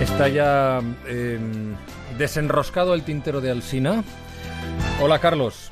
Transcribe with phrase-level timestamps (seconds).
[0.00, 1.38] Está ya eh,
[2.18, 4.04] desenroscado el tintero de Alsina.
[5.00, 5.70] Hola, Carlos.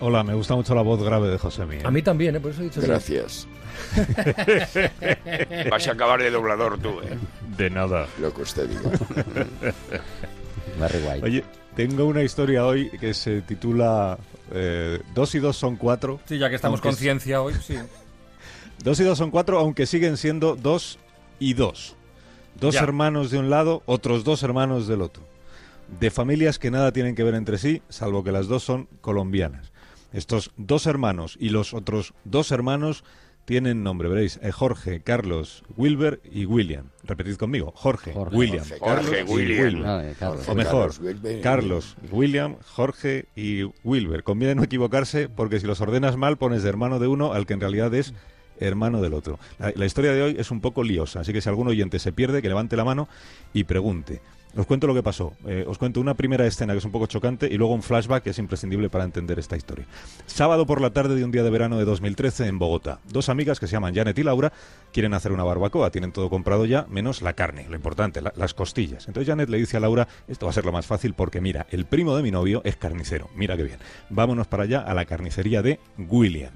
[0.00, 1.78] Hola, me gusta mucho la voz grave de José Mí.
[1.84, 2.40] A mí también, ¿eh?
[2.40, 3.46] por eso he dicho Gracias.
[5.70, 7.18] Vas a acabar de doblador tú, ¿eh?
[7.56, 8.06] De nada.
[8.20, 8.90] Lo que usted diga.
[11.22, 11.44] Oye,
[11.74, 14.16] tengo una historia hoy que se titula
[14.52, 16.20] eh, Dos y dos son cuatro.
[16.26, 17.76] Sí, ya que estamos con es- ciencia hoy, sí.
[18.84, 21.00] Dos y dos son cuatro, aunque siguen siendo dos
[21.40, 21.96] y dos.
[22.60, 22.80] Dos Ya.
[22.80, 25.22] hermanos de un lado, otros dos hermanos del otro.
[26.00, 29.72] De familias que nada tienen que ver entre sí, salvo que las dos son colombianas.
[30.12, 33.04] Estos dos hermanos y los otros dos hermanos
[33.44, 36.90] tienen nombre, veréis, eh, Jorge, Carlos, Wilber y William.
[37.04, 38.36] Repetid conmigo, Jorge, Jorge.
[38.36, 39.32] William, Jorge, Carlos Jorge, y
[39.62, 39.82] William.
[39.82, 40.48] No, eh, Carlos.
[40.48, 40.92] O mejor.
[41.42, 44.22] Carlos, William, Jorge y Wilber.
[44.22, 47.54] Conviene no equivocarse porque si los ordenas mal pones de hermano de uno al que
[47.54, 48.12] en realidad es
[48.60, 49.38] hermano del otro.
[49.74, 52.42] La, historia de hoy es un poco liosa, así que si algún oyente se pierde,
[52.42, 53.08] que levante la mano
[53.52, 54.20] y pregunte.
[54.56, 55.34] Os cuento lo que pasó.
[55.46, 58.24] Eh, os cuento una primera escena que es un poco chocante y luego un flashback
[58.24, 59.84] que es imprescindible para entender esta historia.
[60.26, 62.98] Sábado por la tarde de un día de verano de 2013 en Bogotá.
[63.12, 64.52] Dos amigas que se llaman Janet y Laura
[64.90, 65.90] quieren hacer una barbacoa.
[65.90, 69.06] Tienen todo comprado ya, menos la carne, lo importante, la- las costillas.
[69.06, 71.66] Entonces Janet le dice a Laura, esto va a ser lo más fácil porque mira,
[71.70, 73.28] el primo de mi novio es carnicero.
[73.36, 73.78] Mira qué bien.
[74.08, 76.54] Vámonos para allá a la carnicería de William.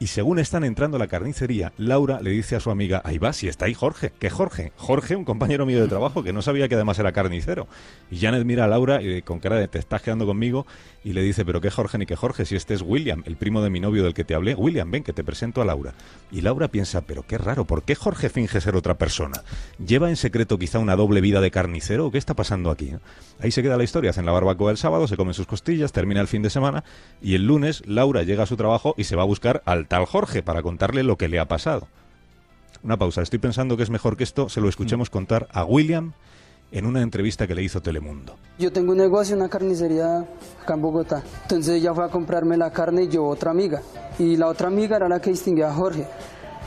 [0.00, 3.32] Y según están entrando a la carnicería, Laura le dice a su amiga, ahí va,
[3.32, 4.12] si está ahí Jorge.
[4.18, 4.72] ¿Qué Jorge?
[4.76, 7.66] Jorge, un compañero mío de trabajo que no sabía que además era carnicero.
[8.10, 10.66] Y Janet mira a Laura y con cara de te estás quedando conmigo
[11.02, 13.60] y le dice, pero qué Jorge ni qué Jorge, si este es William, el primo
[13.60, 14.54] de mi novio del que te hablé.
[14.54, 15.94] William, ven que te presento a Laura.
[16.30, 19.42] Y Laura piensa, pero qué raro, ¿por qué Jorge finge ser otra persona?
[19.84, 22.90] ¿Lleva en secreto quizá una doble vida de carnicero qué está pasando aquí?
[22.90, 22.98] eh?
[23.40, 26.20] Ahí se queda la historia, hacen la barbacoa el sábado, se comen sus costillas, termina
[26.20, 26.84] el fin de semana
[27.20, 30.04] y el lunes Laura llega a su trabajo y se va a buscar al tal
[30.06, 31.88] Jorge para contarle lo que le ha pasado.
[32.82, 36.12] Una pausa, estoy pensando que es mejor que esto se lo escuchemos contar a William
[36.70, 38.36] en una entrevista que le hizo Telemundo.
[38.58, 40.24] Yo tengo un negocio, una carnicería
[40.62, 41.22] acá en Bogotá.
[41.42, 43.82] Entonces ella fue a comprarme la carne y yo otra amiga.
[44.18, 46.06] Y la otra amiga era la que distinguía a Jorge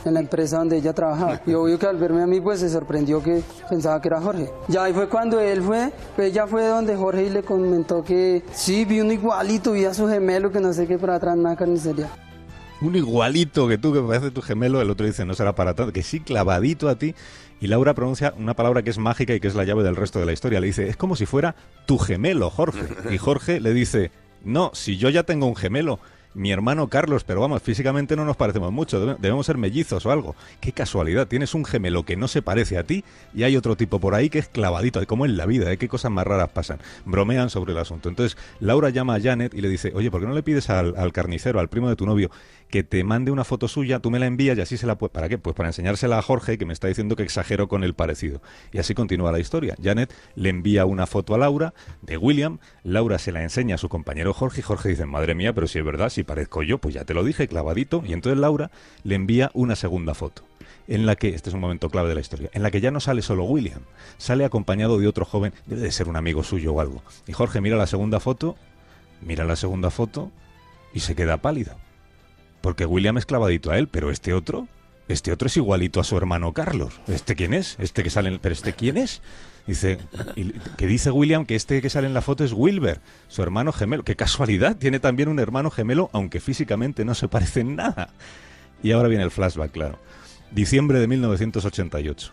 [0.03, 1.41] en la empresa donde ella trabajaba.
[1.45, 4.49] Y obvio que al verme a mí pues se sorprendió que pensaba que era Jorge.
[4.67, 8.43] Ya ahí fue cuando él fue, pues ella fue donde Jorge y le comentó que
[8.51, 11.41] sí, vi uno igualito, vi a su gemelo que no sé qué por atrás en
[11.41, 12.09] una carnicería.
[12.81, 15.93] Un igualito que tú, que parece tu gemelo, el otro dice, no será para tanto,
[15.93, 17.15] que sí, clavadito a ti.
[17.59, 20.19] Y Laura pronuncia una palabra que es mágica y que es la llave del resto
[20.19, 20.59] de la historia.
[20.59, 21.55] Le dice, es como si fuera
[21.85, 22.87] tu gemelo, Jorge.
[23.11, 24.11] Y Jorge le dice,
[24.43, 25.99] no, si yo ya tengo un gemelo,
[26.33, 30.11] mi hermano Carlos, pero vamos, físicamente no nos parecemos mucho, debe- debemos ser mellizos o
[30.11, 30.35] algo.
[30.59, 33.03] Qué casualidad, tienes un gemelo que no se parece a ti
[33.33, 35.77] y hay otro tipo por ahí que es clavadito, como en la vida, ¿eh?
[35.77, 36.79] qué cosas más raras pasan.
[37.05, 38.09] Bromean sobre el asunto.
[38.09, 41.11] Entonces, Laura llama a Janet y le dice, oye, ¿por qué no le pides al,
[41.11, 42.31] carnicero, al primo de tu novio,
[42.69, 45.11] que te mande una foto suya, tú me la envías y así se la puede...
[45.11, 45.37] ¿Para qué?
[45.37, 48.41] Pues para enseñársela a Jorge, que me está diciendo que exagero con el parecido.
[48.71, 49.75] Y así continúa la historia.
[49.83, 53.89] Janet le envía una foto a Laura de William, Laura se la enseña a su
[53.89, 56.93] compañero Jorge y Jorge dice, madre mía, pero si es verdad, si parezco yo, pues
[56.93, 58.03] ya te lo dije, clavadito.
[58.05, 58.71] Y entonces Laura
[59.03, 60.43] le envía una segunda foto
[60.87, 62.91] en la que, este es un momento clave de la historia, en la que ya
[62.91, 63.81] no sale solo William,
[64.17, 67.01] sale acompañado de otro joven, debe de ser un amigo suyo o algo.
[67.27, 68.57] Y Jorge mira la segunda foto,
[69.21, 70.31] mira la segunda foto
[70.93, 71.75] y se queda pálido.
[72.61, 74.67] Porque William es clavadito a él, pero este otro,
[75.07, 76.99] este otro es igualito a su hermano Carlos.
[77.07, 77.77] ¿Este quién es?
[77.79, 78.39] Este que sale en...
[78.39, 79.21] ¿Pero este quién es?
[79.67, 79.99] Dice,
[80.77, 84.03] que dice William que este que sale en la foto es Wilber, su hermano gemelo.
[84.03, 88.09] Qué casualidad, tiene también un hermano gemelo, aunque físicamente no se parecen nada.
[88.83, 89.99] Y ahora viene el flashback, claro.
[90.51, 92.31] Diciembre de 1988.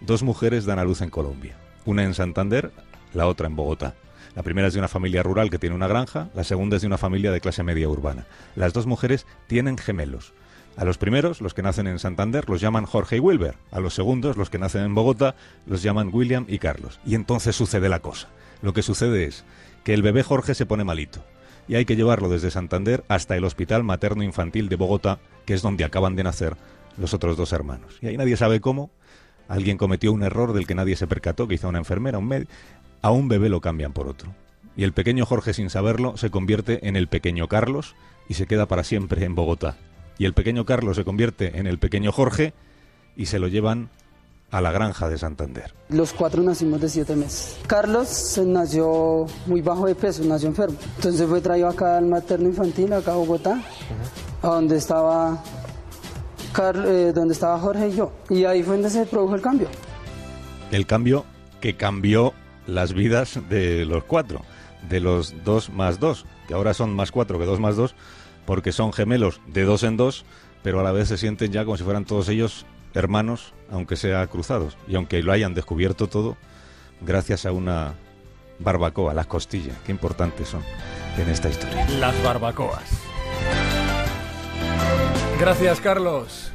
[0.00, 1.56] Dos mujeres dan a luz en Colombia.
[1.84, 2.70] Una en Santander,
[3.12, 3.94] la otra en Bogotá.
[4.36, 6.86] La primera es de una familia rural que tiene una granja, la segunda es de
[6.86, 8.26] una familia de clase media urbana.
[8.54, 10.32] Las dos mujeres tienen gemelos.
[10.76, 13.56] A los primeros, los que nacen en Santander, los llaman Jorge y Wilber.
[13.70, 15.34] A los segundos, los que nacen en Bogotá,
[15.66, 17.00] los llaman William y Carlos.
[17.04, 18.28] Y entonces sucede la cosa.
[18.62, 19.44] Lo que sucede es
[19.84, 21.24] que el bebé Jorge se pone malito.
[21.68, 25.62] Y hay que llevarlo desde Santander hasta el Hospital Materno Infantil de Bogotá, que es
[25.62, 26.56] donde acaban de nacer
[26.96, 27.98] los otros dos hermanos.
[28.00, 28.90] Y ahí nadie sabe cómo.
[29.48, 32.50] Alguien cometió un error del que nadie se percató, quizá una enfermera, un médico.
[33.02, 34.34] A un bebé lo cambian por otro.
[34.76, 37.96] Y el pequeño Jorge, sin saberlo, se convierte en el pequeño Carlos
[38.28, 39.76] y se queda para siempre en Bogotá.
[40.20, 42.52] Y el pequeño Carlos se convierte en el pequeño Jorge
[43.16, 43.88] y se lo llevan
[44.50, 45.72] a la granja de Santander.
[45.88, 47.58] Los cuatro nacimos de siete meses.
[47.66, 50.76] Carlos nació muy bajo de peso, nació enfermo.
[50.96, 53.62] Entonces fue traído acá al materno infantil, acá a Bogotá,
[54.42, 55.42] a donde estaba,
[56.84, 58.12] eh, donde estaba Jorge y yo.
[58.28, 59.68] Y ahí fue donde se produjo el cambio.
[60.70, 61.24] El cambio
[61.62, 62.34] que cambió
[62.66, 64.42] las vidas de los cuatro,
[64.86, 67.94] de los dos más dos, que ahora son más cuatro que dos más dos,
[68.50, 70.24] porque son gemelos de dos en dos,
[70.64, 74.26] pero a la vez se sienten ya como si fueran todos ellos hermanos, aunque sea
[74.26, 74.76] cruzados.
[74.88, 76.36] Y aunque lo hayan descubierto todo,
[77.00, 77.94] gracias a una
[78.58, 80.64] barbacoa, las costillas, qué importantes son
[81.16, 81.88] en esta historia.
[82.00, 82.82] Las barbacoas.
[85.38, 86.50] Gracias, Carlos.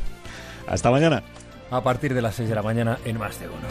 [0.68, 1.24] Hasta mañana.
[1.71, 3.68] A partir de las 6 de la mañana en Más de Uno.